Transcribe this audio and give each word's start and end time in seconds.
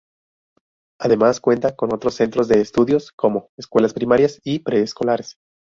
Además 0.99 1.39
cuentas 1.39 1.75
con 1.75 1.93
otros 1.93 2.15
Centros 2.15 2.47
de 2.47 2.59
Estudios 2.59 3.11
como: 3.11 3.51
Escuelas 3.55 3.93
Primarias 3.93 4.39
y 4.43 4.57
Preescolares. 4.57 5.37